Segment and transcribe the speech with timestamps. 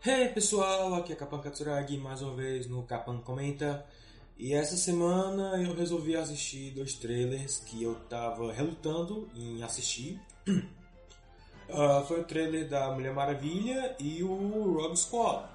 [0.00, 3.84] Hey pessoal, aqui é Kapan Katsuragi mais uma vez no Kapan Comenta.
[4.38, 10.20] E essa semana eu resolvi assistir dois trailers que eu tava relutando em assistir.
[10.46, 15.48] Uh, foi o trailer da Mulher Maravilha e o Rob Squad.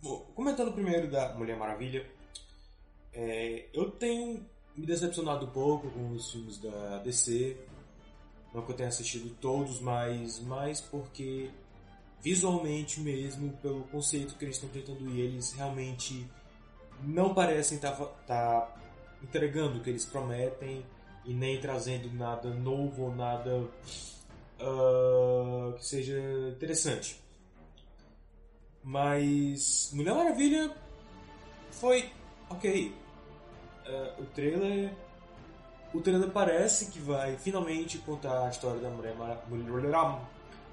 [0.00, 2.10] Bom, comentando primeiro da Mulher Maravilha,
[3.12, 7.54] é, eu tenho me decepcionado um pouco com os filmes da DC.
[8.54, 11.50] Não que eu tenha assistido todos, mas mais porque
[12.22, 16.28] visualmente mesmo, pelo conceito que eles estão tentando ir, eles realmente
[17.02, 18.76] não parecem estar tá, tá
[19.22, 20.84] entregando o que eles prometem
[21.24, 23.66] e nem trazendo nada novo ou nada
[24.60, 26.18] uh, que seja
[26.50, 27.20] interessante.
[28.82, 30.74] Mas Mulher Maravilha
[31.70, 32.10] foi
[32.48, 32.94] ok.
[33.86, 34.92] Uh, o trailer.
[35.92, 39.44] O trailer parece que vai finalmente contar a história da Mulher, Mar...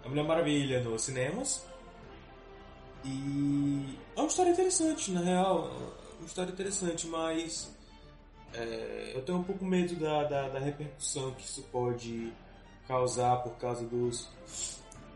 [0.08, 1.66] a Mulher Maravilha nos cinemas.
[3.04, 5.70] E é uma história interessante, na real.
[5.70, 7.76] É uma história interessante, mas
[8.54, 12.34] é, eu tenho um pouco medo da, da, da, repercussão que isso pode
[12.88, 14.30] causar por causa dos,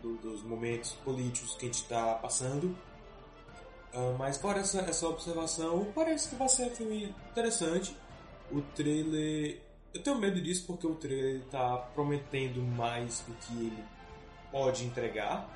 [0.02, 2.76] do, dos momentos políticos que a gente está passando.
[3.94, 7.96] Uh, mas fora essa, essa observação, parece que vai ser um filme interessante.
[8.52, 9.62] O trailer.
[9.94, 13.84] Eu tenho medo disso porque o trailer está prometendo mais do que ele
[14.52, 15.50] pode entregar.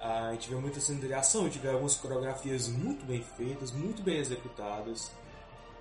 [0.00, 3.22] Uh, a gente vê muita cena de ação, a gente vê algumas coreografias muito bem
[3.22, 5.10] feitas, muito bem executadas.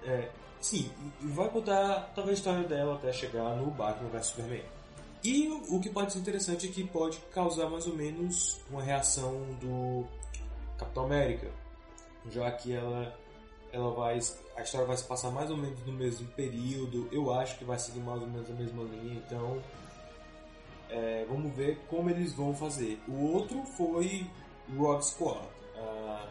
[0.03, 4.63] É, sim, vai contar talvez a história dela até chegar no Batman vs Superman.
[5.23, 9.33] E o que pode ser interessante é que pode causar mais ou menos uma reação
[9.59, 10.05] do
[10.77, 11.51] Capitão América,
[12.31, 13.13] já que ela
[13.71, 14.19] ela vai
[14.55, 17.07] a história vai se passar mais ou menos no mesmo período.
[17.11, 19.61] Eu acho que vai seguir mais ou menos a mesma linha, então
[20.89, 22.99] é, vamos ver como eles vão fazer.
[23.07, 24.25] O outro foi
[24.75, 25.39] Rogue Squad.
[25.75, 26.27] Uh,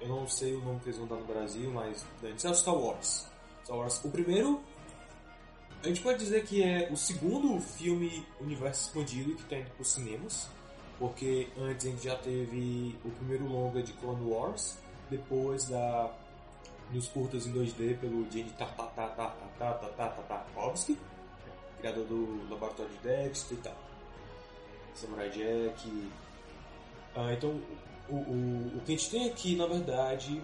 [0.00, 2.54] eu não sei o nome que eles vão dar no Brasil, mas antes é o
[2.54, 3.26] Star Wars.
[3.64, 4.04] Star Wars.
[4.04, 4.60] O primeiro,
[5.82, 9.82] a gente pode dizer que é o segundo filme universo expandido que está indo para
[9.82, 10.48] os cinemas
[10.98, 14.78] porque antes a gente já teve o primeiro longa de Clone Wars,
[15.10, 16.10] depois da
[16.92, 18.50] nos curtas em 2D pelo Gene
[19.96, 20.98] Tartakovsky,
[21.78, 23.76] criador do Laboratório de Dexter e tal,
[24.94, 26.10] Samurai Jack.
[27.14, 27.60] Ah, então,
[28.08, 30.42] o, o, o que a gente tem aqui, na verdade,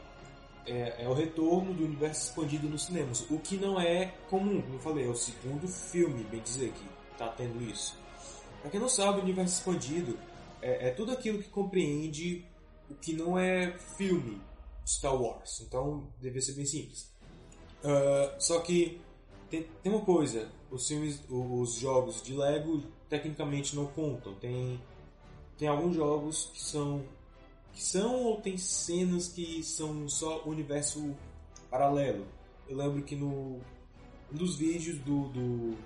[0.66, 4.74] é, é, o retorno do universo expandido nos cinemas, o que não é comum, como
[4.74, 7.98] eu falei, é o segundo filme, bem dizer, que está tendo isso.
[8.60, 10.18] Pra quem não sabe, o universo expandido
[10.60, 12.44] é, é tudo aquilo que compreende
[12.88, 14.40] o que não é filme
[14.86, 15.60] Star Wars.
[15.60, 17.10] Então, deve ser bem simples.
[17.82, 19.00] Uh, só que
[19.50, 24.34] tem, tem, uma coisa, os filmes, os jogos de Lego tecnicamente não contam.
[24.34, 24.80] Tem,
[25.58, 27.02] tem alguns jogos que são
[27.72, 31.14] que são ou tem cenas que são só universo
[31.70, 32.26] paralelo.
[32.68, 33.60] Eu lembro que no
[34.32, 35.76] um dos vídeos do do,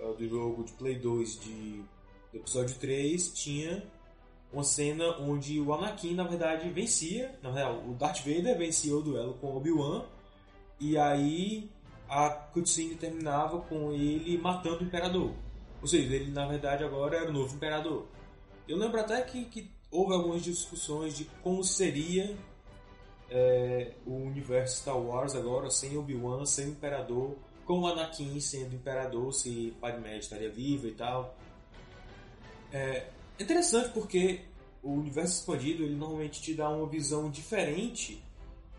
[0.00, 1.84] uh, do jogo de Play 2 de
[2.32, 3.84] no episódio 3 tinha
[4.52, 7.36] uma cena onde o Anakin, na verdade, vencia.
[7.42, 10.04] Na verdade, o Darth Vader vencia o duelo com Obi-Wan.
[10.78, 11.68] E aí
[12.14, 15.32] a cutscene terminava com ele matando o Imperador.
[15.82, 18.06] Ou seja, ele na verdade agora era o novo Imperador.
[18.68, 22.36] Eu lembro até que, que houve algumas discussões de como seria
[23.28, 28.76] é, o universo Star Wars agora sem Obi-Wan, sem o Imperador, com o Anakin sendo
[28.76, 31.36] Imperador, se Padmé estaria viva e tal.
[32.72, 33.08] É
[33.40, 34.42] interessante porque
[34.84, 38.22] o universo expandido ele normalmente te dá uma visão diferente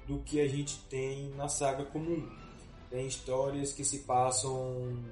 [0.07, 2.44] do que a gente tem na saga comum.
[2.95, 5.03] Tem histórias que se passam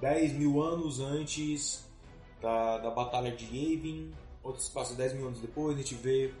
[0.00, 1.86] 10 mil anos antes
[2.42, 4.12] da, da Batalha de Yavin,
[4.42, 6.34] outras se passam 10 mil anos depois, a gente vê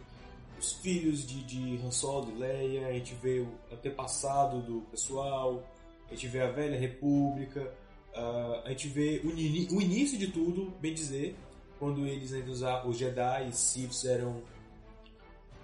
[0.58, 5.62] os filhos de, de Han Solo e Leia, a gente vê o antepassado do pessoal,
[6.08, 7.72] a gente vê a Velha República,
[8.16, 11.36] uh, a gente vê o, o início de tudo, bem dizer,
[11.78, 14.42] quando eles ainda usavam, os Jedi e Siths eram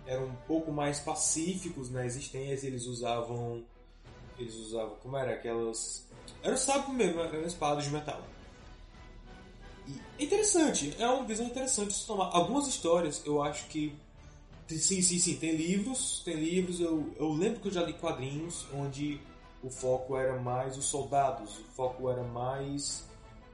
[0.06, 3.64] eram um pouco mais pacíficos na existência, eles usavam
[4.38, 6.06] eles usavam, como era, aquelas
[6.42, 8.20] era o sábio mesmo, eram espadas de metal.
[9.86, 12.30] E é interessante, é uma visão interessante de tomar.
[12.32, 13.94] Algumas histórias eu acho que
[14.68, 18.66] sim, sim, sim, tem livros, tem livros, eu, eu lembro que eu já li quadrinhos
[18.74, 19.20] onde
[19.62, 23.04] o foco era mais os soldados, o foco era mais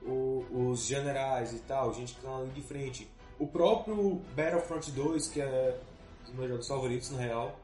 [0.03, 3.09] o, os generais e tal, gente que tá linha de frente.
[3.39, 5.81] O próprio Battlefront 2, que é
[6.23, 7.59] um dos meus jogos favoritos, na real,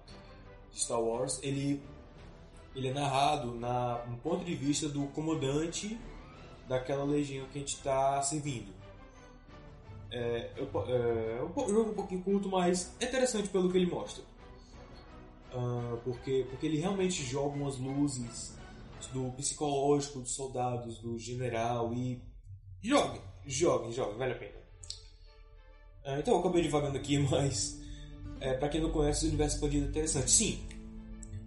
[0.72, 1.82] de Star Wars, ele,
[2.76, 5.98] ele é narrado na, no ponto de vista do comandante
[6.68, 8.70] daquela legião que a gente está servindo.
[10.10, 14.22] É, é, é, um jogo um pouquinho curto, mas é interessante pelo que ele mostra.
[15.54, 18.54] Uh, porque, porque ele realmente joga umas luzes
[19.12, 22.22] do psicológico dos soldados, do general e.
[22.82, 24.58] Jogue, jogue, jogue, vale a pena.
[26.04, 27.80] Uh, então eu acabei divagando aqui, mas.
[28.38, 30.30] É, para quem não conhece, o universo expandido é interessante.
[30.30, 30.62] Sim,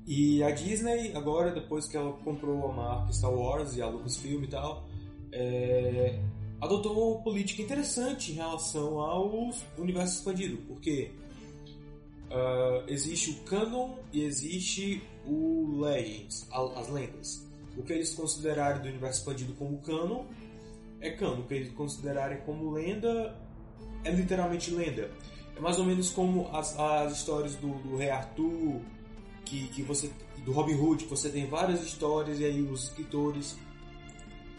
[0.05, 4.43] e a Disney, agora, depois que ela comprou a marca Star Wars e a Lucasfilm
[4.43, 4.87] e tal,
[5.31, 6.19] é,
[6.61, 11.11] adotou uma política interessante em relação ao universo expandido, porque
[12.29, 17.47] uh, existe o canon e existe o Legends, as lendas.
[17.77, 20.25] O que eles considerarem do universo expandido como canon
[20.99, 23.35] é canon, o que eles considerarem como lenda
[24.03, 25.11] é literalmente lenda.
[25.55, 28.81] É mais ou menos como as, as histórias do, do Rei Arthur,
[29.49, 30.11] que, que você
[30.45, 33.57] do Robin Hood, que você tem várias histórias e aí os escritores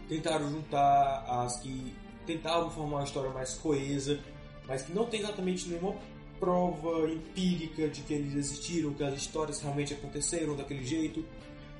[0.07, 1.93] tentaram juntar as que
[2.25, 4.19] tentavam formar uma história mais coesa,
[4.67, 5.95] mas que não tem exatamente nenhuma
[6.39, 11.25] prova empírica de que eles existiram, que as histórias realmente aconteceram daquele jeito.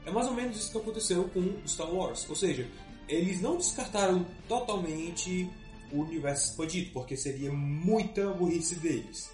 [0.05, 2.67] É mais ou menos isso que aconteceu com Star Wars, ou seja,
[3.07, 5.49] eles não descartaram totalmente
[5.91, 9.29] o universo expandido, porque seria muita burrice deles.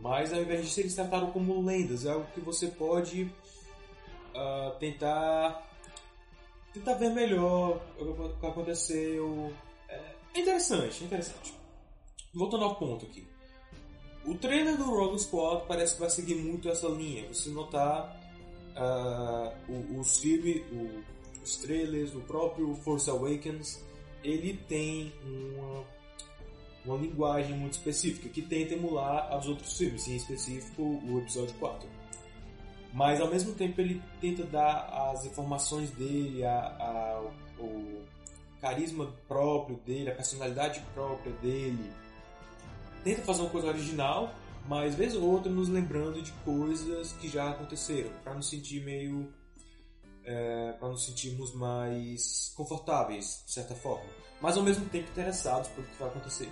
[0.00, 3.22] Mas ao invés disso, eles trataram como lendas, é algo que você pode
[4.34, 5.62] uh, tentar
[6.72, 9.52] tentar ver melhor o que aconteceu.
[9.88, 11.54] É interessante, é interessante.
[12.34, 13.26] Voltando ao ponto aqui.
[14.26, 17.28] O trailer do Rogue Squad parece que vai seguir muito essa linha.
[17.28, 18.20] Você notar
[18.74, 20.62] uh, os filmes,
[21.42, 23.84] os trailers, o próprio Force Awakens,
[24.24, 25.84] ele tem uma
[26.84, 31.88] uma linguagem muito específica que tenta emular os outros filmes, em específico o episódio 4.
[32.92, 37.22] Mas ao mesmo tempo ele tenta dar as informações dele, a, a,
[37.58, 38.04] o
[38.60, 41.90] carisma próprio dele, a personalidade própria dele.
[43.02, 44.32] Tenta fazer uma coisa original,
[44.68, 49.32] mas vez ou outra nos lembrando de coisas que já aconteceram, para nos sentir meio.
[50.26, 54.08] É, para nos sentirmos mais confortáveis, de certa forma,
[54.40, 56.48] mas ao mesmo tempo interessados pelo que vai acontecer.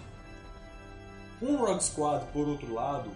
[1.43, 3.11] Um Rogue Squad, por outro lado,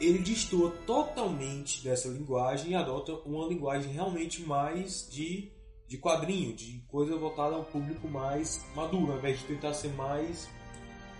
[0.00, 5.50] ele destoa totalmente dessa linguagem e adota uma linguagem realmente mais de,
[5.88, 10.48] de quadrinho, de coisa voltada ao público mais maduro, ao invés de tentar ser mais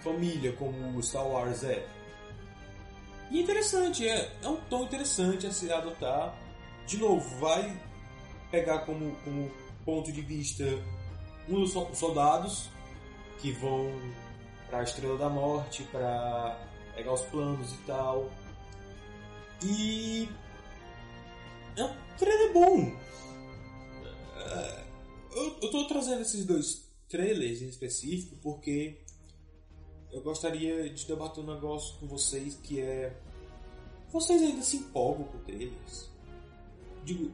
[0.03, 1.87] família, como o Star Wars é.
[3.31, 6.39] E é interessante, é, é um tom interessante a se adotar.
[6.87, 7.81] De novo, vai
[8.51, 9.51] pegar como, como
[9.85, 10.65] ponto de vista
[11.49, 12.69] um dos soldados
[13.41, 13.91] que vão
[14.73, 16.59] para a Estrela da Morte, para
[16.95, 18.31] pegar os planos e tal.
[19.63, 20.29] E.
[21.77, 22.97] É um trailer bom.
[24.35, 24.85] É,
[25.37, 28.99] eu, eu tô trazendo esses dois trailers em específico porque
[30.11, 33.15] eu gostaria de debater um negócio com vocês que é.
[34.11, 36.09] Vocês ainda se empolgam com trailers?
[37.05, 37.31] Digo,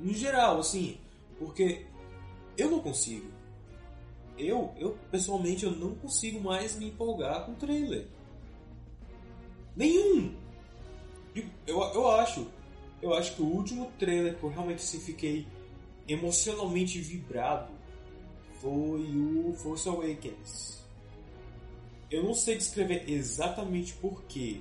[0.00, 0.98] no geral, assim,
[1.38, 1.86] porque
[2.58, 3.35] eu não consigo
[4.38, 8.06] eu, eu pessoalmente, eu não consigo mais me empolgar com trailer.
[9.74, 10.34] Nenhum!
[11.66, 12.46] Eu, eu acho,
[13.02, 15.46] eu acho que o último trailer que eu realmente assim, fiquei
[16.08, 17.70] emocionalmente vibrado
[18.60, 20.82] foi o Force Awakens.
[22.10, 24.60] Eu não sei descrever exatamente porquê,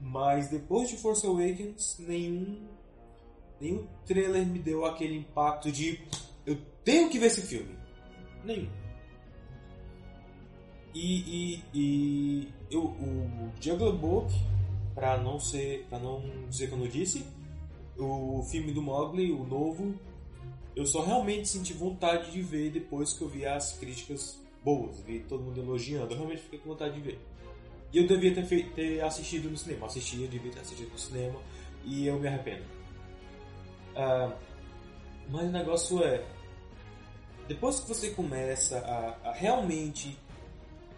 [0.00, 2.66] mas depois de Force Awakens, nenhum,
[3.60, 6.00] nenhum trailer me deu aquele impacto de
[6.46, 7.83] eu tenho que ver esse filme.
[8.44, 8.68] Nenhum.
[10.94, 11.16] E,
[11.54, 14.32] e, e eu, o Jungle Book,
[14.94, 17.26] para não ser, para não dizer que eu não disse,
[17.98, 19.94] o filme do Mowgli, o novo,
[20.76, 25.20] eu só realmente senti vontade de ver depois que eu vi as críticas boas, vi
[25.20, 27.18] todo mundo elogiando, eu realmente fiquei com vontade de ver.
[27.92, 30.98] E eu devia ter, feito, ter assistido no cinema, assisti, eu devia ter assistido no
[30.98, 31.38] cinema
[31.84, 32.64] e eu me arrependo.
[33.94, 34.32] Uh,
[35.30, 36.24] mas o negócio é,
[37.48, 40.18] depois que você começa a, a realmente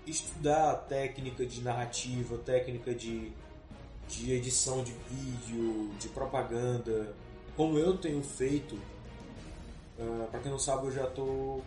[0.07, 3.33] estudar a técnica de narrativa, técnica de,
[4.09, 7.15] de edição de vídeo, de propaganda,
[7.57, 8.75] como eu tenho feito,
[9.99, 11.61] uh, ah, para quem não sabe, eu já tô.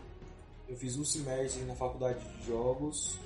[0.68, 3.18] Eu fiz um semestre na faculdade de jogos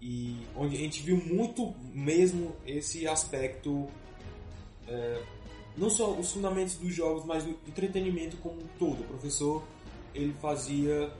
[0.00, 5.26] e onde a gente viu muito mesmo esse aspecto, uh,
[5.76, 9.02] não só os fundamentos dos jogos, mas do entretenimento como um todo.
[9.02, 9.62] O professor
[10.14, 11.12] ele fazia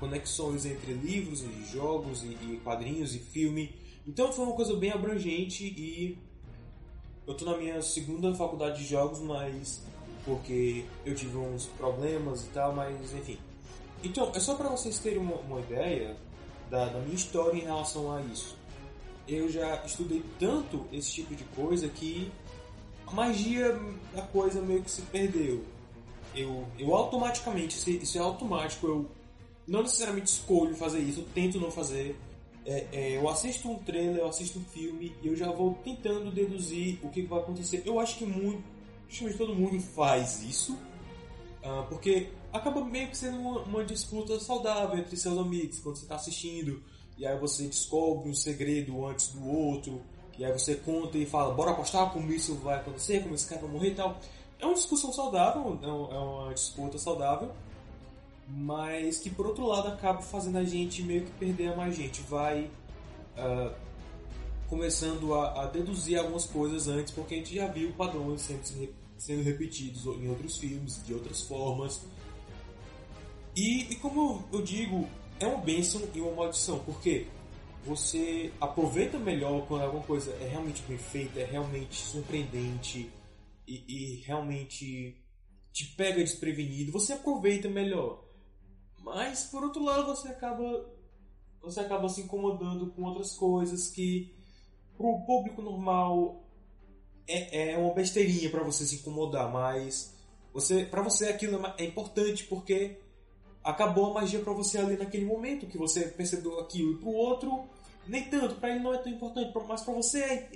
[0.00, 3.74] conexões entre livros e jogos e, e quadrinhos e filme.
[4.06, 6.18] Então foi uma coisa bem abrangente e
[7.26, 9.82] eu tô na minha segunda faculdade de jogos, mas
[10.24, 13.38] porque eu tive uns problemas e tal, mas enfim.
[14.02, 16.16] Então, é só para vocês terem uma, uma ideia,
[16.70, 18.56] da, da minha história em relação a isso.
[19.26, 22.30] Eu já estudei tanto esse tipo de coisa que
[23.06, 23.78] a magia
[24.14, 25.64] da coisa meio que se perdeu.
[26.34, 29.10] Eu, eu automaticamente, isso é automático, eu
[29.66, 32.18] não necessariamente escolho fazer isso, eu tento não fazer.
[32.64, 36.30] É, é, eu assisto um trailer, eu assisto um filme e eu já vou tentando
[36.30, 37.82] deduzir o que vai acontecer.
[37.84, 38.62] Eu acho que muito,
[39.08, 40.74] praticamente todo mundo faz isso,
[41.62, 46.02] uh, porque acaba meio que sendo uma, uma, disputa saudável entre seus amigos quando você
[46.02, 46.82] está assistindo
[47.16, 50.02] e aí você descobre um segredo antes do outro
[50.38, 53.62] e aí você conta e fala, bora apostar como isso vai acontecer, como esse cara
[53.62, 54.20] vai morrer e tal.
[54.60, 57.52] É uma discussão saudável, é, é uma disputa saudável,
[58.48, 62.22] mas que por outro lado acaba fazendo a gente meio que perder a mais gente.
[62.22, 62.70] Vai
[63.36, 63.72] uh,
[64.68, 69.42] começando a, a, deduzir algumas coisas antes, porque a gente já viu padrões sempre sendo
[69.42, 72.02] repetidos em outros filmes, de outras formas.
[73.54, 75.08] E, e como eu digo,
[75.40, 77.26] é uma bênção e uma maldição, porque
[77.84, 83.10] você aproveita melhor quando alguma coisa é realmente bem feita, é realmente surpreendente
[83.68, 85.16] e, e realmente
[85.72, 88.24] te pega desprevenido, você aproveita melhor.
[88.98, 90.96] Mas por outro lado você acaba
[91.60, 94.34] você acaba se incomodando com outras coisas que
[94.96, 96.44] pro público normal
[97.26, 100.14] é, é uma besteirinha para você se incomodar, mas
[100.52, 102.98] você para você aquilo é, é importante porque
[103.62, 107.68] acabou a magia para você ali naquele momento que você percebeu aquilo e pro outro
[108.08, 110.50] nem tanto, para ele não é tão importante, mas para você é.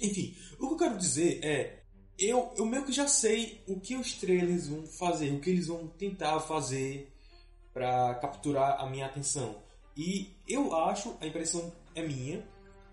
[0.00, 1.82] Enfim, o que eu quero dizer é.
[2.18, 5.68] Eu, eu meio que já sei o que os trailers vão fazer, o que eles
[5.68, 7.12] vão tentar fazer
[7.72, 9.56] para capturar a minha atenção.
[9.96, 12.44] E eu acho, a impressão é minha,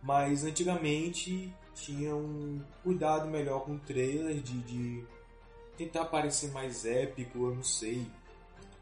[0.04, 5.04] mas antigamente tinha um cuidado melhor com o trailer de, de
[5.78, 8.06] tentar parecer mais épico, eu não sei,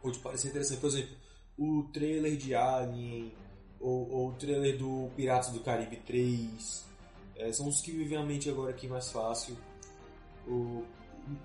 [0.02, 0.82] ou de parecer interessante.
[0.82, 1.16] Por exemplo,
[1.58, 3.34] o trailer de Alien
[3.80, 6.86] ou, ou o trailer do Piratas do Caribe 3.
[7.36, 9.58] É, são os que vivem a mente agora aqui mais fácil.
[10.48, 10.84] O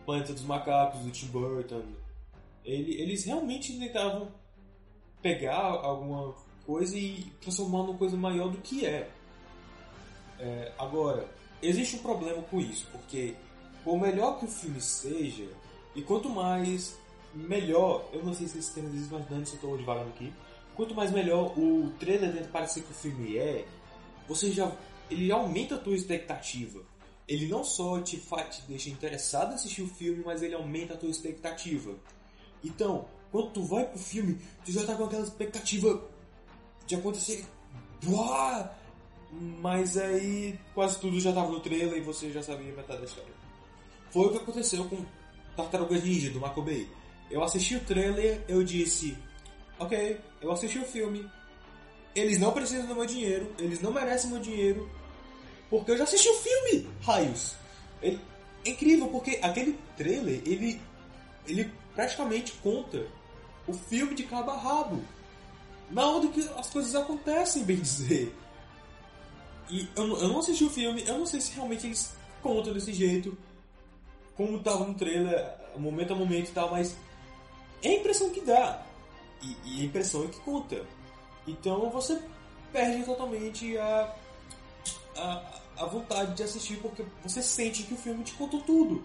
[0.05, 1.83] Planeta dos Macacos, do Tim Burton.
[2.65, 4.29] Ele, eles realmente tentavam
[5.23, 6.35] pegar alguma
[6.67, 9.11] coisa e transformar numa coisa maior do que é.
[10.39, 10.73] é.
[10.79, 11.29] Agora,
[11.63, 13.35] existe um problema com isso, porque
[13.85, 15.49] por melhor que o filme seja,
[15.95, 16.99] e quanto mais
[17.35, 20.33] melhor, eu não sei se esse termo existe, mas dane se eu estou devagando aqui,
[20.75, 23.67] quanto mais melhor o trailer tenta parecer que o filme é,
[24.29, 24.71] você já
[25.11, 26.81] ele aumenta a tua expectativa.
[27.29, 30.95] Ele não só te, faz, te deixa interessado em assistir o filme, mas ele aumenta
[30.95, 31.95] a tua expectativa.
[32.65, 36.03] Então, quando tu vai pro filme, tu já tá com aquela expectativa
[36.87, 37.45] de acontecer.
[38.07, 38.75] Uau!
[39.31, 43.33] Mas aí quase tudo já tava no trailer e você já sabia metade da história.
[44.11, 45.05] Foi o que aconteceu com
[45.55, 46.89] Tartarugas Ninja do Michael Bay.
[47.31, 49.19] Eu assisti o trailer, eu disse,
[49.79, 51.31] ok, eu assisti o filme,
[52.15, 54.89] eles não precisam do meu dinheiro, eles não merecem meu dinheiro,
[55.71, 57.55] porque eu já assisti o filme, raios.
[58.03, 58.17] É
[58.65, 60.81] incrível, porque aquele trailer, ele,
[61.47, 63.07] ele praticamente conta
[63.67, 65.03] o filme de cabo a rabo.
[65.91, 68.35] Na hora que as coisas acontecem, bem dizer.
[69.71, 72.93] E eu, eu não assisti o filme, eu não sei se realmente eles contam desse
[72.93, 73.37] jeito,
[74.37, 76.97] como tava no trailer, momento a momento e tal, mas
[77.83, 78.83] é a impressão que dá.
[79.43, 80.85] E, e a impressão é que conta.
[81.47, 82.21] Então você
[82.73, 84.15] perde totalmente a,
[85.17, 89.03] a, a vontade de assistir porque você sente que o filme te contou tudo.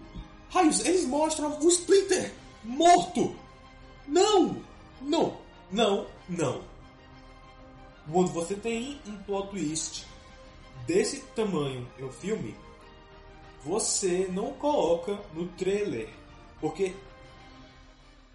[0.50, 3.36] Raios, eles mostram o Splinter morto!
[4.06, 4.62] Não!
[5.00, 5.38] Não!
[5.70, 6.06] Não!
[6.28, 6.62] Não!
[8.10, 10.06] Quando você tem um plot twist
[10.86, 12.54] desse tamanho um filme,
[13.64, 16.08] você não coloca no trailer.
[16.60, 16.94] Porque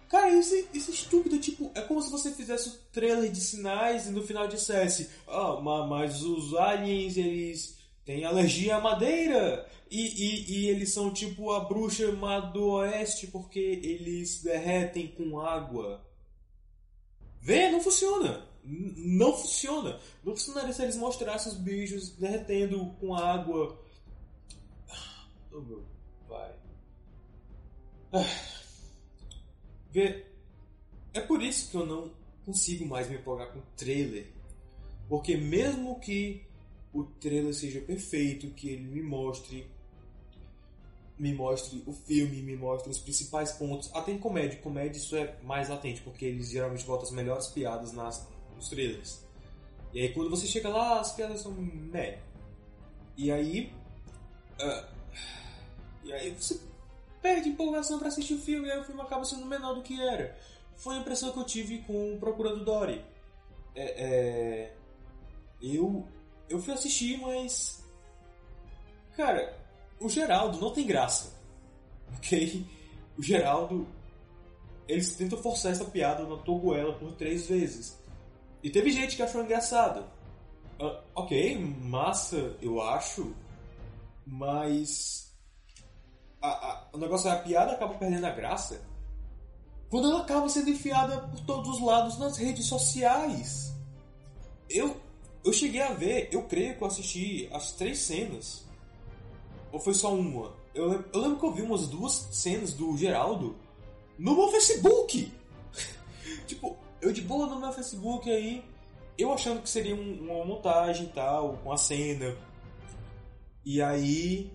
[0.08, 1.38] Cara, isso, isso é estúpido.
[1.38, 5.60] Tipo, é como se você fizesse o trailer de sinais e no final dissesse: Ah,
[5.60, 9.68] mas os aliens, eles têm alergia à madeira.
[9.90, 15.40] E, e, e eles são tipo a bruxa má do oeste porque eles derretem com
[15.40, 16.04] água.
[17.40, 18.46] Vê, não funciona.
[18.64, 19.98] N não funciona.
[20.22, 23.82] Não funcionaria se eles mostrassem os bichos derretendo com água.
[25.52, 25.84] Oh meu
[26.28, 26.54] pai.
[28.12, 28.24] Ah.
[29.90, 30.24] Vê,
[31.12, 32.12] é por isso que eu não
[32.44, 34.30] consigo mais me empolgar com trailer.
[35.08, 36.46] Porque mesmo que
[36.92, 39.66] o trailer seja perfeito, que ele me mostre
[41.18, 43.90] me mostre o filme, me mostre os principais pontos.
[43.94, 47.92] Até em comédia, comédia isso é mais latente, porque eles geralmente botam as melhores piadas
[47.92, 49.22] nas, nos trailers.
[49.92, 52.18] E aí quando você chega lá, as piadas são meh.
[53.18, 53.70] E aí.
[54.58, 54.86] Uh,
[56.04, 56.58] e aí você
[57.20, 60.00] perde empolgação para assistir o filme e aí o filme acaba sendo menor do que
[60.00, 60.34] era.
[60.74, 63.04] Foi a impressão que eu tive com Procurando Dory.
[63.74, 64.74] é, é,
[65.60, 66.08] eu,
[66.50, 67.82] eu fui assistir, mas.
[69.16, 69.56] Cara,
[69.98, 71.38] o Geraldo não tem graça.
[72.16, 72.66] Ok?
[73.16, 73.86] O Geraldo.
[74.88, 77.96] Eles tentam forçar essa piada na Toguela por três vezes.
[78.64, 80.04] E teve gente que achou engraçado.
[80.80, 83.32] Uh, ok, massa, eu acho.
[84.26, 85.32] Mas.
[86.42, 88.90] A, a, o negócio é a piada acaba perdendo a graça
[89.90, 93.74] quando ela acaba sendo enfiada por todos os lados nas redes sociais.
[94.68, 94.96] Eu,
[95.44, 98.64] eu cheguei a ver, eu creio que eu assisti as três cenas.
[99.72, 100.52] Ou foi só uma?
[100.74, 103.56] Eu, eu lembro que eu vi umas duas cenas do Geraldo
[104.18, 105.32] no meu Facebook.
[106.46, 108.64] tipo, eu de boa no meu Facebook aí,
[109.16, 112.36] eu achando que seria um, uma montagem e tal, com a cena.
[113.64, 114.50] E aí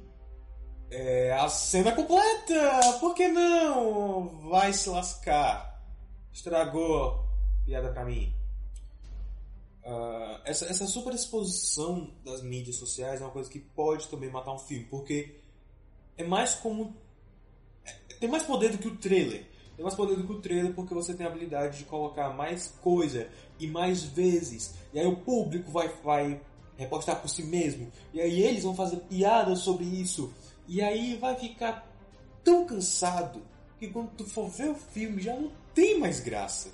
[0.91, 2.97] é, a cena completa!
[2.99, 4.27] Por que não?
[4.49, 5.81] Vai se lascar.
[6.31, 7.25] Estragou
[7.65, 8.34] piada pra mim.
[9.85, 14.57] Uh, essa, super exposição das mídias sociais é uma coisa que pode também matar um
[14.57, 15.35] filme, porque
[16.17, 16.95] é mais como.
[17.85, 19.45] É, tem mais poder do que o trailer.
[19.75, 22.73] Tem mais poder do que o trailer porque você tem a habilidade de colocar mais
[22.81, 24.73] coisa e mais vezes.
[24.91, 26.41] E aí o público vai, vai
[26.77, 27.91] repostar por si mesmo.
[28.11, 30.33] E aí eles vão fazer piadas sobre isso.
[30.67, 31.87] E aí vai ficar
[32.43, 33.41] tão cansado
[33.77, 36.71] que quando tu for ver o filme já não tem mais graça.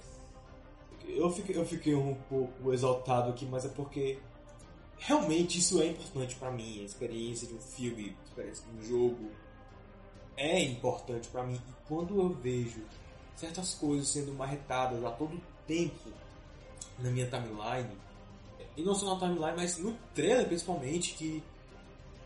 [1.16, 4.20] Eu fiquei, eu fiquei um pouco exaltado aqui, mas é porque
[4.98, 6.82] realmente isso é importante para mim.
[6.82, 9.32] A experiência de um filme, a experiência de um jogo
[10.38, 11.56] é importante para mim.
[11.56, 12.82] E quando eu vejo
[13.36, 16.10] certas coisas sendo marretadas a todo tempo
[17.00, 17.98] na minha timeline,
[18.78, 21.44] e não só na timeline, mas no trailer principalmente, que,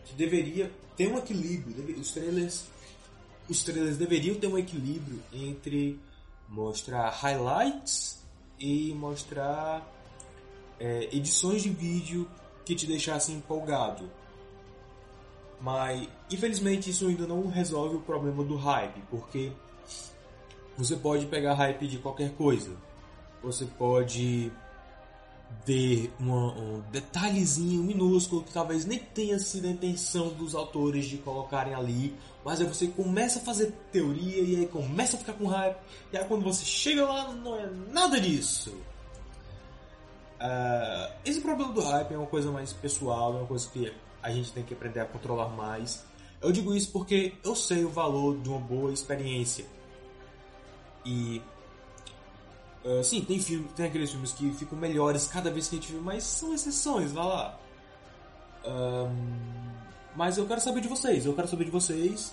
[0.04, 2.00] que deveria tem um equilíbrio.
[2.00, 2.64] Os trailers,
[3.48, 6.00] os trailers deveriam ter um equilíbrio entre
[6.48, 8.24] mostrar highlights
[8.58, 9.86] e mostrar
[10.78, 12.28] é, edições de vídeo
[12.64, 14.10] que te deixassem empolgado.
[15.60, 19.52] Mas infelizmente isso ainda não resolve o problema do hype, porque
[20.76, 22.76] você pode pegar hype de qualquer coisa.
[23.42, 24.52] Você pode
[25.64, 31.18] ver uma, um detalhezinho minúsculo que talvez nem tenha sido a intenção dos autores de
[31.18, 35.46] colocarem ali, mas aí você começa a fazer teoria e aí começa a ficar com
[35.46, 35.76] hype,
[36.12, 38.70] e aí quando você chega lá não é nada disso.
[40.36, 44.30] Uh, esse problema do hype é uma coisa mais pessoal, é uma coisa que a
[44.30, 46.04] gente tem que aprender a controlar mais.
[46.40, 49.64] Eu digo isso porque eu sei o valor de uma boa experiência.
[51.04, 51.40] E
[52.86, 55.90] Uh, sim, tem filme, tem aqueles filmes que ficam melhores cada vez que a gente
[55.90, 57.58] viu, mas são exceções, vai lá.
[60.14, 62.32] Mas eu quero saber de vocês, eu quero saber de vocês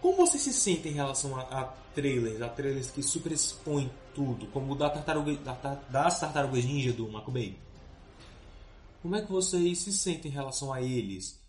[0.00, 4.46] como vocês se sentem em relação a, a trailers, a trailers que super expõem tudo,
[4.48, 7.58] como o da tartaruga, da, das tartarugas ninja do Bay.
[9.02, 11.40] Como é que vocês se sentem em relação a eles?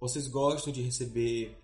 [0.00, 1.61] Vocês gostam de receber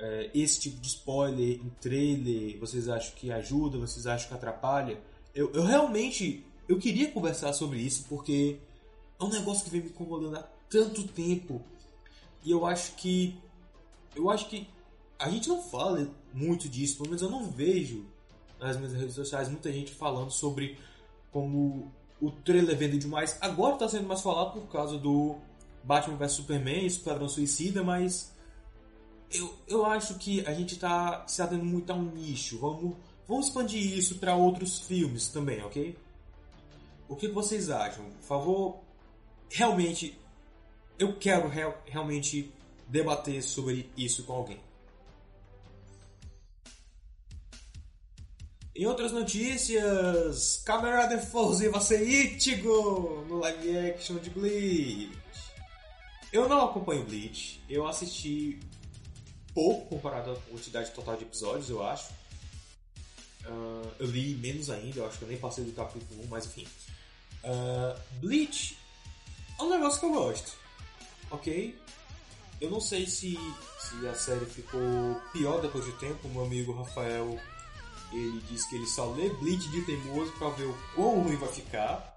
[0.00, 4.98] é, esse tipo de spoiler em trailer, vocês acham que ajuda, vocês acham que atrapalha?
[5.34, 8.58] Eu, eu realmente eu queria conversar sobre isso porque
[9.18, 11.60] é um negócio que vem me incomodando há tanto tempo
[12.44, 13.38] e eu acho que
[14.16, 14.66] eu acho que
[15.18, 18.06] a gente não fala muito disso, pelo menos eu não vejo
[18.58, 20.78] nas minhas redes sociais muita gente falando sobre
[21.30, 23.36] como o trailer vende demais.
[23.40, 25.36] Agora está sendo mais falado por causa do
[25.84, 28.32] Batman vs Superman, Esquadrão Suicida, mas
[29.32, 32.58] eu, eu acho que a gente está se atendo muito a um nicho.
[32.58, 35.96] Vamos, vamos expandir isso para outros filmes também, ok?
[37.08, 38.04] O que vocês acham?
[38.04, 38.80] Por favor,
[39.48, 40.18] realmente,
[40.98, 42.52] eu quero real, realmente
[42.88, 44.60] debater sobre isso com alguém.
[48.74, 55.12] Em outras notícias, Camarada Force vai ser Ichigo no live action de Bleach.
[56.32, 58.60] Eu não acompanho Bleach, eu assisti
[59.60, 62.10] pouco comparado à quantidade total de episódios, eu acho.
[63.44, 66.46] Uh, eu li menos ainda, eu acho que eu nem passei do capítulo 1, mas
[66.46, 66.66] enfim.
[67.44, 68.78] Uh, Bleach
[69.58, 70.56] é um negócio que eu gosto,
[71.30, 71.78] ok?
[72.58, 73.38] Eu não sei se,
[73.78, 74.80] se a série ficou
[75.30, 76.26] pior depois de tempo.
[76.30, 77.38] Meu amigo Rafael
[78.12, 81.52] ele disse que ele só lê Bleach de teimoso para ver o quão ruim vai
[81.52, 82.09] ficar.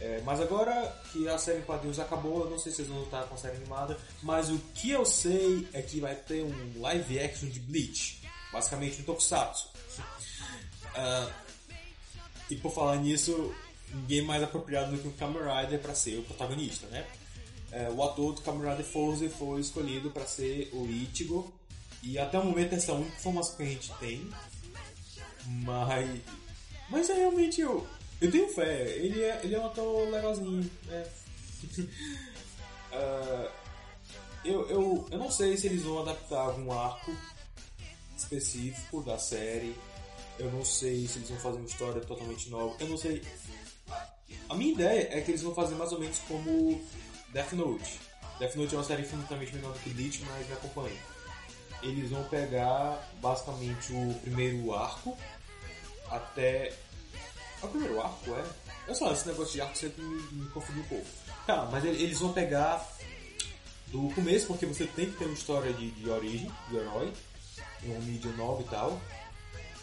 [0.00, 3.00] É, mas agora que a série em quadrinhos acabou, eu não sei se vocês vão
[3.00, 6.80] lutar com a série animada, mas o que eu sei é que vai ter um
[6.80, 9.68] live action de Bleach, basicamente um tokusatsu.
[10.96, 11.30] uh,
[12.48, 13.54] e por falar nisso,
[13.92, 17.06] ninguém mais apropriado do que o Kamen Rider para ser o protagonista, né?
[17.70, 21.52] Uh, o ator do Kamen Rider Force foi escolhido para ser o Ichigo,
[22.02, 24.30] e até o momento essa é a única informação que a gente tem.
[25.46, 26.20] Mas,
[26.88, 27.86] mas é realmente eu
[28.20, 31.06] Eu tenho fé, ele é, ele é um ator legalzinho, né?
[32.92, 33.50] uh,
[34.44, 37.16] eu, eu, eu não sei se eles vão adaptar algum arco
[38.16, 39.74] específico da série.
[40.38, 42.74] Eu não sei se eles vão fazer uma história totalmente nova.
[42.78, 43.22] Eu não sei.
[44.48, 46.80] A minha ideia é que eles vão fazer mais ou menos como
[47.32, 48.00] Death Note.
[48.38, 50.96] Death Note é uma série infinitamente menor do que Bleach, mas me acompanha.
[51.82, 55.16] Eles vão pegar basicamente o primeiro arco
[56.10, 56.72] até.
[57.62, 58.44] É o primeiro arco, é?
[58.88, 61.06] Eu só, esse negócio de arco sempre me, me confundiu um pouco.
[61.46, 62.86] Tá, mas eles vão pegar
[63.88, 67.12] do começo, porque você tem que ter uma história de, de origem do herói,
[67.82, 69.00] uma mídia nova e tal,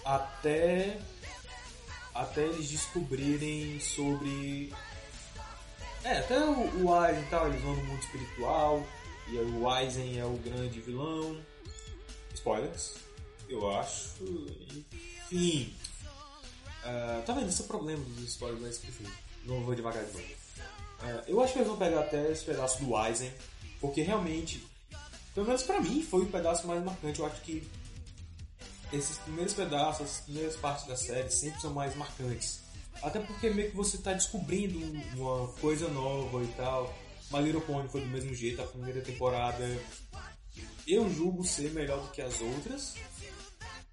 [0.05, 0.99] até
[2.13, 4.73] até eles descobrirem sobre
[6.03, 8.87] é, até o, o Aizen e tal, eles vão no mundo espiritual,
[9.27, 11.37] e o Aizen é o grande vilão.
[12.33, 12.93] Spoilers,
[13.49, 14.23] eu acho.
[15.31, 15.73] Enfim.
[16.87, 17.49] Uh, tá vendo?
[17.49, 19.05] Esse é o problema dos spoilers, mas enfim,
[19.43, 20.23] não vou devagar de novo.
[20.23, 23.31] Uh, eu acho que eles vão pegar até esse pedaço do Aizen,
[23.81, 24.65] porque realmente,
[25.35, 27.19] pelo menos pra mim, foi o pedaço mais marcante.
[27.19, 27.67] Eu acho que
[28.93, 32.61] esses primeiros pedaços, as primeiras partes da série sempre são mais marcantes.
[33.03, 34.79] Até porque meio que você está descobrindo
[35.15, 36.93] uma coisa nova e tal.
[37.29, 39.67] My Little Pony foi do mesmo jeito, a primeira temporada
[40.87, 42.95] eu julgo ser melhor do que as outras,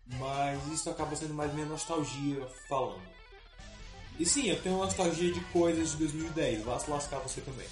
[0.07, 3.03] mas isso acaba sendo mais minha nostalgia falando.
[4.19, 7.67] E sim, eu tenho nostalgia de coisas de 2010, vá se lascar você também.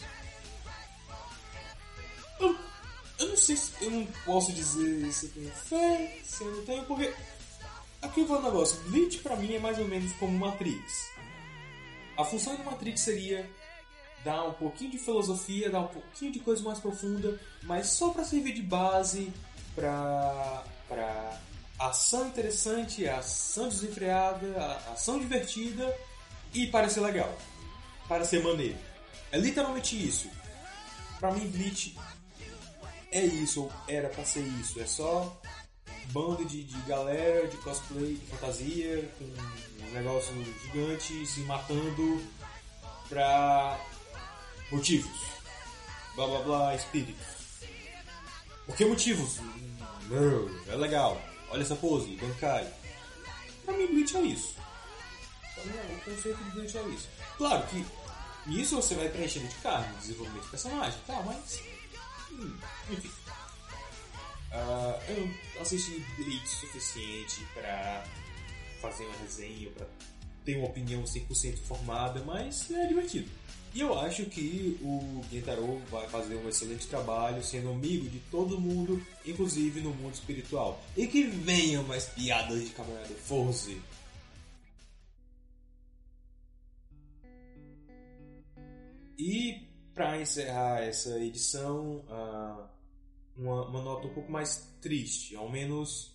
[2.40, 2.56] Eu,
[3.20, 6.64] eu não sei se eu não posso dizer se eu tenho fé, se eu não
[6.64, 7.14] tenho, porque
[8.00, 8.80] aqui vai o negócio.
[8.90, 11.12] Bleach pra mim é mais ou menos como Matrix.
[12.16, 13.48] A função do Matrix seria
[14.24, 18.24] dar um pouquinho de filosofia, dar um pouquinho de coisa mais profunda, mas só para
[18.24, 19.32] servir de base
[19.74, 21.40] para para
[21.88, 24.60] ação interessante, ação desenfreada,
[24.92, 25.94] ação divertida
[26.54, 27.36] e parecer legal,
[28.08, 28.78] para ser maneiro.
[29.30, 30.30] É literalmente isso.
[31.18, 31.96] Para mim, Bleach
[33.10, 34.80] é isso, ou era para ser isso.
[34.80, 35.40] É só
[36.06, 42.22] bando de, de galera de cosplay, de fantasia, com um negócio gigante se matando
[43.08, 43.78] pra
[44.70, 45.20] motivos.
[46.14, 47.26] Blá blá blá, espíritos.
[48.66, 49.38] Por que motivos?
[50.08, 51.20] Não, é legal.
[51.52, 52.66] Olha essa pose, Bankai.
[53.66, 54.56] Pra mim, Bleach é isso.
[55.54, 57.08] Pra mim, o conceito de Bleach é isso.
[57.36, 57.84] Claro que
[58.46, 61.62] nisso você vai preenchendo de carne, desenvolvimento de personagem e tal, mas.
[62.30, 62.56] Hum,
[62.90, 63.10] enfim.
[64.50, 68.02] Uh, eu não assisti Bleach suficiente para
[68.80, 69.86] fazer uma resenha, para
[70.46, 73.30] ter uma opinião 100% formada, mas é divertido.
[73.74, 78.60] E eu acho que o Gentaro vai fazer um excelente trabalho sendo amigo de todo
[78.60, 80.78] mundo, inclusive no mundo espiritual.
[80.94, 83.80] E que venham mais piadas de Camarada Force.
[89.18, 92.68] E para encerrar essa edição, uh,
[93.36, 96.12] uma, uma nota um pouco mais triste, ao menos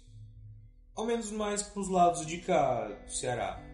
[0.95, 3.66] ao menos mais para os lados de cá do Ceará.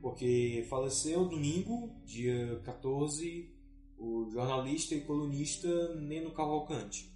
[0.00, 3.54] Porque faleceu domingo, dia 14,
[3.98, 7.12] o jornalista e colunista Neno Cavalcante.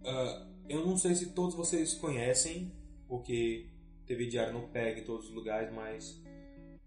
[0.00, 2.72] Uh, eu não sei se todos vocês conhecem,
[3.06, 3.68] porque
[4.06, 6.22] TV Diário não pega em todos os lugares, mas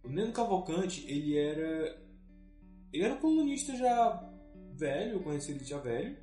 [0.04, 2.04] o Neno Cavalcante, ele era
[2.92, 4.34] ele era um colunista já
[4.74, 6.18] velho, eu conheci ele já velho,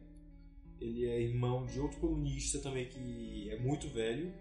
[0.80, 4.32] ele é irmão de outro colunista também que é muito velho.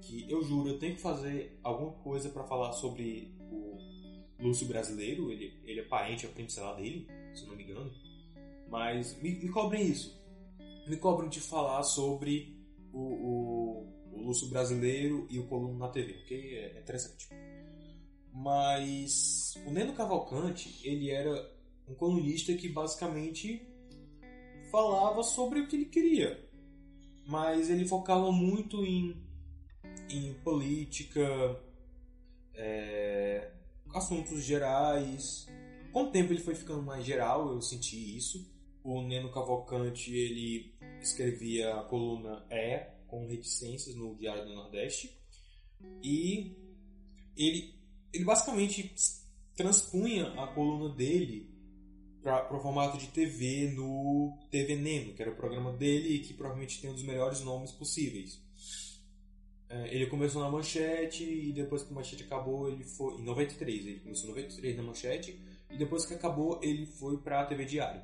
[0.00, 3.78] Que eu juro, eu tenho que fazer alguma coisa para falar sobre o
[4.38, 5.30] Lúcio brasileiro.
[5.30, 7.92] Ele, ele é parente, é sei lá, dele, se não me engano.
[8.68, 10.18] Mas me, me cobrem isso.
[10.86, 12.56] Me cobrem de falar sobre
[12.92, 16.54] o, o, o Lúcio brasileiro e o Coluno na TV, ok?
[16.54, 17.28] É, é interessante.
[18.32, 21.52] Mas o Neno Cavalcante, ele era
[21.88, 23.66] um colunista que basicamente
[24.70, 26.48] falava sobre o que ele queria,
[27.26, 29.20] mas ele focava muito em,
[30.16, 31.22] em política,
[32.54, 33.52] é,
[33.94, 35.46] assuntos gerais.
[35.92, 38.50] Com o tempo ele foi ficando mais geral, eu senti isso.
[38.82, 45.18] O Neno Cavalcante ele escrevia a coluna É com reticências no Diário do Nordeste
[46.02, 46.56] e
[47.36, 47.74] ele,
[48.12, 48.94] ele basicamente
[49.56, 51.50] transpunha a coluna dele
[52.22, 56.34] para o formato de TV no TV Neno, que era o programa dele e que
[56.34, 58.40] provavelmente tem um dos melhores nomes possíveis.
[59.70, 63.86] É, ele começou na Manchete e depois que a Manchete acabou, ele foi em 93,
[63.86, 67.64] ele começou em 93 na Manchete e depois que acabou, ele foi para a TV
[67.64, 68.02] Diário,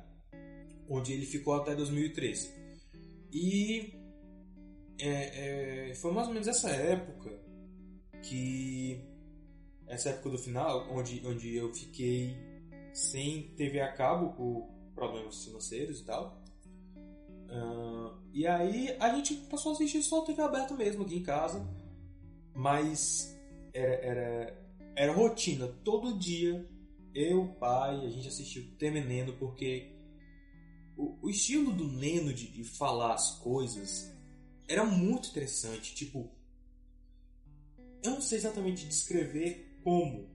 [0.89, 2.53] onde ele ficou até 2013.
[3.33, 3.93] E
[4.97, 7.37] é, é, foi mais ou menos essa época
[8.23, 9.01] que
[9.87, 12.33] essa época do final, onde, onde eu fiquei
[12.93, 16.41] sem TV a cabo por problemas financeiros e tal.
[17.49, 21.65] Uh, e aí a gente passou a assistir só TV aberta mesmo aqui em casa.
[22.53, 23.35] Mas
[23.73, 25.67] era, era, era rotina.
[25.83, 26.67] Todo dia,
[27.13, 29.95] eu, pai, a gente assistiu TV Neno porque
[30.97, 34.11] o, o estilo do Neno de, de falar as coisas
[34.67, 35.95] era muito interessante.
[35.95, 36.29] Tipo,
[38.03, 40.29] eu não sei exatamente descrever como,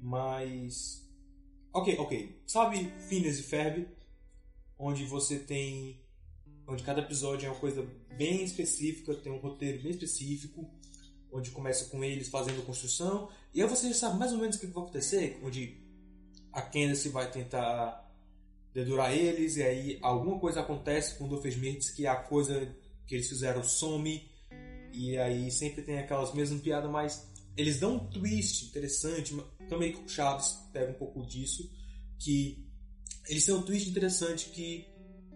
[0.00, 1.06] mas.
[1.72, 2.42] Ok, ok.
[2.46, 3.88] Sabe Phineas e Ferb?
[4.78, 6.07] Onde você tem
[6.68, 7.84] onde cada episódio é uma coisa
[8.16, 10.70] bem específica, tem um roteiro bem específico,
[11.32, 14.60] onde começa com eles fazendo construção, e aí você já sabe mais ou menos o
[14.60, 15.80] que vai acontecer, onde
[16.52, 18.06] a Candace vai tentar
[18.74, 22.74] dedurar eles, e aí alguma coisa acontece com o Doofenshmirtz que a coisa
[23.06, 24.28] que eles fizeram some,
[24.92, 27.26] e aí sempre tem aquelas mesmas piadas, mas
[27.56, 29.34] eles dão um twist interessante,
[29.68, 31.70] também com Chaves pega um pouco disso,
[32.18, 32.66] que
[33.26, 34.86] eles têm um twist interessante que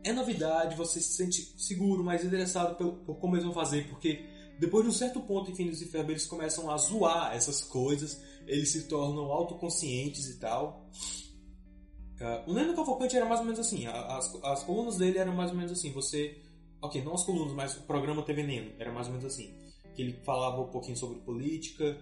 [0.05, 4.25] é novidade, você se sente seguro, mais interessado por, por como eles vão fazer, porque
[4.59, 8.23] depois de um certo ponto em Phineas e Ferb eles começam a zoar essas coisas,
[8.47, 10.89] eles se tornam autoconscientes e tal.
[12.21, 15.51] Uh, o Neno Cavalcante era mais ou menos assim, as, as colunas dele eram mais
[15.51, 16.41] ou menos assim, você...
[16.81, 19.55] Ok, não as colunas, mas o programa TV Neno era mais ou menos assim.
[19.95, 21.97] Que ele falava um pouquinho sobre política,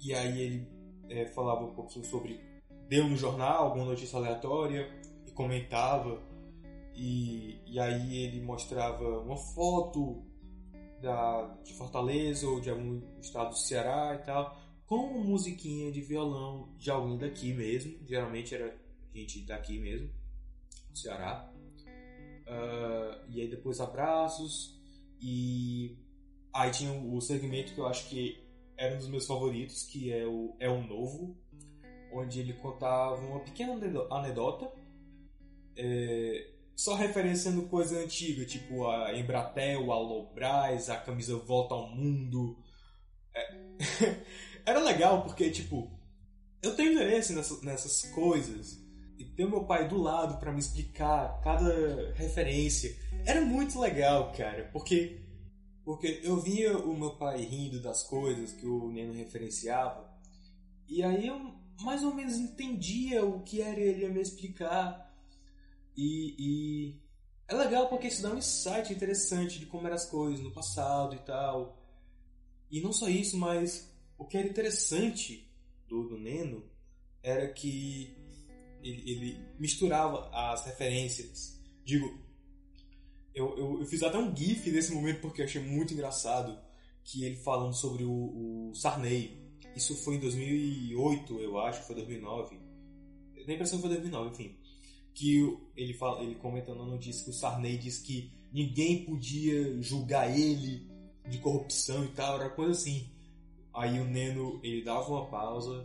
[0.00, 0.68] e aí ele
[1.08, 2.40] é, falava um pouquinho sobre...
[2.88, 4.88] Deu no jornal alguma notícia aleatória,
[5.26, 6.20] e comentava
[6.94, 10.24] e, e aí ele mostrava uma foto
[11.00, 16.00] da, de Fortaleza ou de algum estado do Ceará e tal, com uma musiquinha de
[16.00, 17.98] violão de alguém daqui mesmo.
[18.06, 18.76] Geralmente era
[19.14, 20.10] gente daqui mesmo,
[20.90, 21.52] do Ceará.
[22.46, 24.80] Uh, e aí depois abraços.
[25.20, 25.98] E
[26.52, 28.44] aí tinha o segmento que eu acho que
[28.76, 31.36] era um dos meus favoritos, que é o É um Novo,
[32.12, 33.74] onde ele contava uma pequena
[34.10, 34.70] anedota.
[35.76, 42.56] É, só referenciando coisa antiga, tipo a Embratel, a Lobras, a camisa Volta ao Mundo.
[43.34, 44.24] É...
[44.66, 45.90] Era legal porque, tipo,
[46.62, 48.82] eu tenho interesse nessas, nessas coisas
[49.18, 52.96] e ter meu pai do lado para me explicar cada referência.
[53.26, 55.20] Era muito legal, cara, porque
[55.84, 60.10] porque eu via o meu pai rindo das coisas que o Neno referenciava
[60.88, 65.03] e aí eu mais ou menos entendia o que era ele a me explicar
[65.96, 67.00] e, e,
[67.46, 71.14] é legal porque isso dá um insight interessante de como eram as coisas no passado
[71.14, 71.78] e tal.
[72.70, 75.48] E não só isso, mas o que era interessante
[75.86, 76.64] do, do Neno
[77.22, 78.16] era que
[78.82, 81.60] ele, ele misturava as referências.
[81.84, 82.18] Digo,
[83.34, 86.58] eu, eu, eu, fiz até um GIF nesse momento porque eu achei muito engraçado
[87.04, 89.42] que ele falando sobre o, o Sarney.
[89.76, 92.58] Isso foi em 2008, eu acho, foi 2009.
[93.34, 94.63] Nem a impressão que foi 2009, enfim
[95.14, 100.28] que ele fala, ele comentando a notícia que o Sarney disse que ninguém podia julgar
[100.28, 100.90] ele
[101.28, 103.08] de corrupção e tal, era coisa assim.
[103.72, 105.82] Aí o Neno, ele dava uma pausa,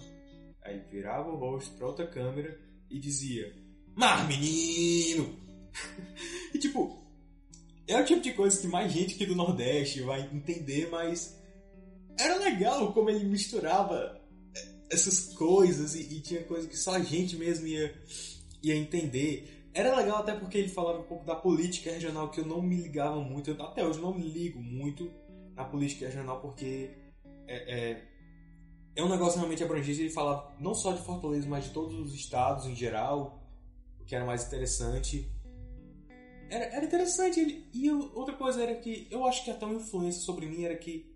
[0.64, 3.56] aí virava o rosto para outra câmera e dizia:
[3.96, 5.38] "Mas menino!"
[6.54, 7.00] e tipo,
[7.88, 11.40] é o tipo de coisa que mais gente aqui do Nordeste vai entender, mas
[12.18, 14.20] era legal como ele misturava
[14.90, 17.96] essas coisas e, e tinha coisa que só a gente mesmo ia
[18.62, 19.70] ia entender.
[19.74, 22.76] Era legal até porque ele falava um pouco da política regional que eu não me
[22.76, 23.52] ligava muito.
[23.52, 25.12] Eu, até hoje não me ligo muito
[25.56, 26.90] na política regional porque
[27.48, 28.04] é, é,
[28.96, 30.02] é um negócio realmente abrangente.
[30.02, 33.44] Ele falava não só de Fortaleza, mas de todos os estados em geral,
[34.00, 35.32] o que era mais interessante.
[36.50, 37.40] Era, era interessante.
[37.40, 40.76] Ele, e outra coisa era que eu acho que até uma influência sobre mim era
[40.76, 41.16] que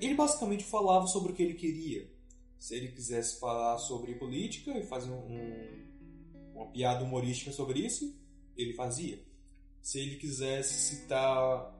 [0.00, 2.10] ele basicamente falava sobre o que ele queria.
[2.58, 5.89] Se ele quisesse falar sobre política e fazer um,
[6.60, 8.14] uma piada humorística sobre isso,
[8.56, 9.22] ele fazia.
[9.80, 11.74] Se ele quisesse citar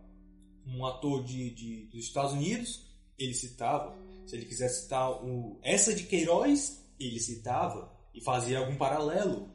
[0.66, 2.86] um ator de, de, dos Estados Unidos,
[3.18, 3.96] ele citava.
[4.26, 9.50] Se ele quisesse citar o, essa de Queiroz, ele citava e fazia algum paralelo.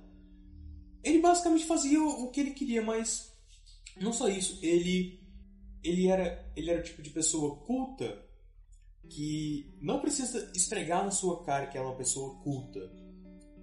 [1.03, 3.33] Ele basicamente fazia o, que ele queria, mas
[3.99, 5.23] não só isso, ele
[5.83, 8.23] ele era ele era o tipo de pessoa culta
[9.07, 12.79] que não precisa esfregar na sua cara que é uma pessoa culta.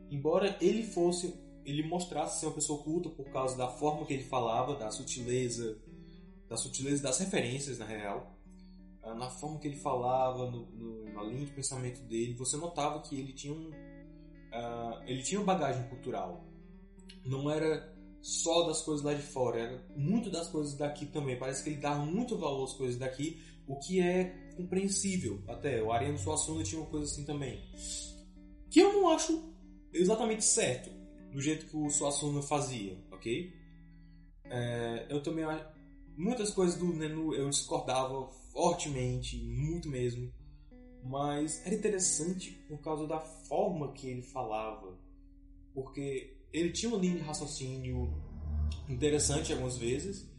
[0.09, 4.25] Embora ele fosse ele mostrasse ser uma pessoa culta por causa da forma que ele
[4.25, 5.79] falava, da sutileza,
[6.49, 8.39] da sutileza das referências, na real,
[9.03, 13.01] ah, na forma que ele falava, no, no, na linha de pensamento dele, você notava
[13.01, 16.47] que ele tinha um, uh, ele tinha uma bagagem cultural.
[17.25, 21.37] Não era só das coisas lá de fora, era muito das coisas daqui também.
[21.37, 25.83] Parece que ele dá muito valor às coisas daqui, o que é compreensível até.
[25.83, 27.61] O Ariano Suassuna tinha uma coisa assim também.
[28.71, 29.53] Que eu não acho
[29.93, 30.91] exatamente certo,
[31.33, 33.53] do jeito que o Suassuna fazia, ok?
[34.45, 35.45] É, eu também
[36.17, 40.33] muitas coisas do Nenu eu discordava fortemente, muito mesmo,
[41.03, 44.99] mas era interessante por causa da forma que ele falava,
[45.75, 48.13] porque ele tinha uma linha de raciocínio
[48.89, 50.31] interessante algumas vezes,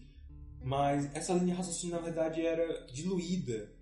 [0.64, 3.74] mas essa linha de raciocínio na verdade era diluída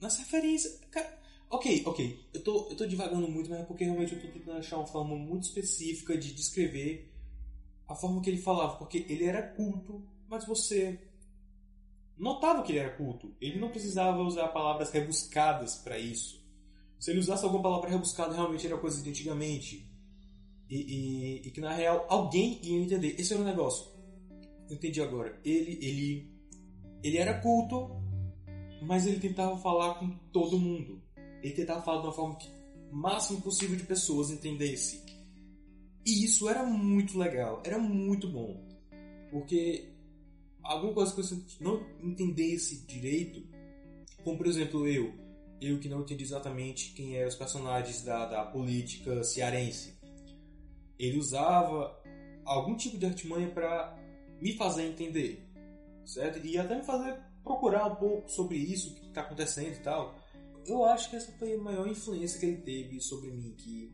[0.00, 0.80] nas referências.
[0.90, 1.18] Cara,
[1.50, 4.58] ok, ok, eu tô, eu tô divagando muito, mas é porque realmente eu tô tentando
[4.58, 7.12] achar uma forma muito específica de descrever
[7.86, 10.98] a forma que ele falava, porque ele era culto, mas você
[12.18, 13.34] notava que ele era culto.
[13.40, 16.38] Ele não precisava usar palavras rebuscadas para isso.
[16.98, 19.88] Se ele usasse alguma palavra rebuscada, realmente era coisa de antigamente.
[20.68, 23.14] E, e, e, que na real alguém ia entender.
[23.18, 23.90] Esse era o negócio.
[24.68, 25.40] Entendi agora.
[25.44, 26.30] Ele, ele,
[27.02, 27.88] ele era culto,
[28.82, 31.00] mas ele tentava falar com todo mundo.
[31.42, 32.48] Ele tentava falar de uma forma que
[32.90, 35.02] máximo possível de pessoas entendesse.
[36.04, 38.64] E isso era muito legal, era muito bom.
[39.30, 39.92] Porque
[40.62, 43.46] alguma coisa que você não entendesse direito,
[44.24, 45.12] como por exemplo eu,
[45.60, 49.98] eu que não entendi exatamente quem eram os personagens da, da política cearense,
[50.98, 52.00] ele usava
[52.44, 53.96] algum tipo de artimanha para
[54.40, 55.46] me fazer entender,
[56.04, 56.44] certo?
[56.44, 60.14] E até me fazer procurar um pouco sobre isso, o que está acontecendo e tal.
[60.68, 63.92] Eu acho que essa foi a maior influência que ele teve sobre mim, que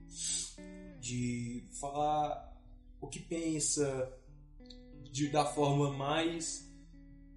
[1.00, 2.52] de falar
[3.00, 4.12] o que pensa
[5.12, 6.68] de, da forma mais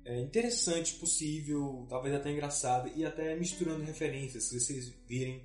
[0.05, 4.45] é, interessante possível, talvez até engraçada, e até misturando referências.
[4.45, 5.43] Se vocês virem,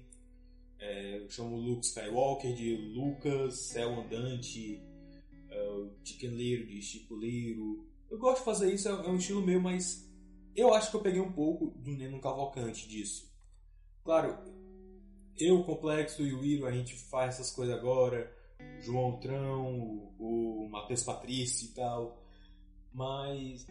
[0.78, 4.81] é, eu chamo Luke Skywalker de Lucas, Céu Andante,
[5.50, 7.85] é, Chicken de Chico Leiro.
[8.09, 10.09] Eu gosto de fazer isso, é um estilo meu, mas
[10.55, 13.32] eu acho que eu peguei um pouco do Neno Cavalcante disso.
[14.05, 14.37] Claro,
[15.38, 18.33] eu, o Complexo e o Iro, a gente faz essas coisas agora.
[18.81, 22.23] João Trão, o, Matheus Patrício e tal.
[22.93, 23.67] Mas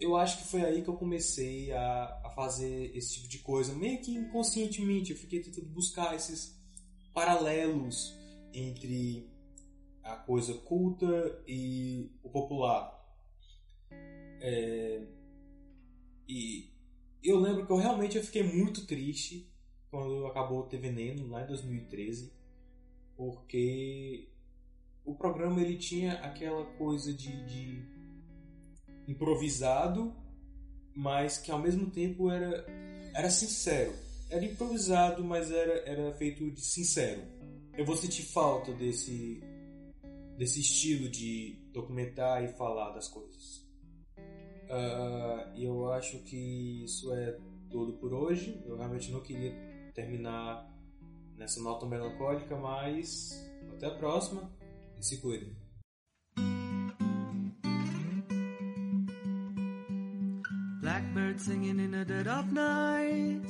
[0.00, 3.74] eu acho que foi aí que eu comecei a, a fazer esse tipo de coisa.
[3.74, 6.56] Meio que inconscientemente, eu fiquei tentando buscar esses
[7.14, 8.14] paralelos
[8.52, 9.30] entre
[10.02, 12.94] a coisa culta e o popular.
[14.40, 15.02] É,
[16.28, 16.75] e
[17.28, 19.50] eu lembro que eu realmente eu fiquei muito triste
[19.90, 22.32] quando acabou o TV Veneno, lá em 2013,
[23.16, 24.28] porque
[25.04, 27.82] o programa ele tinha aquela coisa de, de
[29.08, 30.14] improvisado,
[30.94, 32.66] mas que ao mesmo tempo era,
[33.14, 33.94] era sincero.
[34.28, 37.22] Era improvisado, mas era, era feito de sincero.
[37.76, 39.40] Eu vou sentir falta desse,
[40.36, 43.65] desse estilo de documentar e falar das coisas.
[44.68, 47.38] Uh, eu acho que isso é
[47.70, 48.62] tudo por hoje.
[48.66, 49.54] Eu realmente não queria
[49.94, 50.68] terminar
[51.36, 54.50] nessa nota melancólica, mas até a próxima
[54.98, 55.54] e se cuidem.
[60.80, 63.42] Blackbird singing in the dead of night.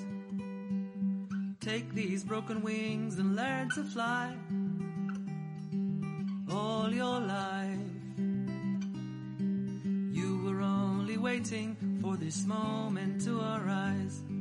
[1.60, 4.34] Take these broken wings and learn to fly.
[6.48, 7.75] All your life,
[11.36, 14.35] waiting for this moment to arise.